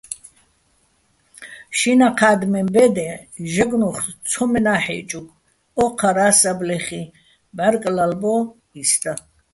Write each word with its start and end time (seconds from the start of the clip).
შინაჴ 1.77 2.19
ადმეჼ 2.31 2.61
ბე́დეჼ 2.73 3.09
ჟაგნო́ხ 3.53 3.97
ცომენა́ 4.29 4.79
ჰ̦ე́ჭუგე̆, 4.83 5.37
ო́ჴარა́, 5.83 6.33
საბლეხიჼ 6.39 7.01
ბჵარკ 7.55 7.83
ლალბო́ჲ, 7.95 8.41
ის 8.81 8.91
და. 9.03 9.13